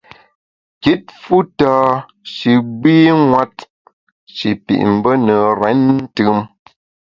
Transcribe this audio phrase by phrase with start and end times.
[0.81, 1.73] Kit fu tâ
[2.33, 3.57] shi gbînwet,
[4.35, 6.39] shi pit mbe ne renntùm.